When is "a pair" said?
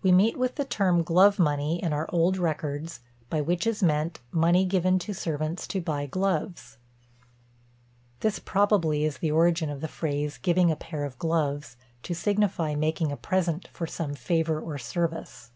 10.70-11.02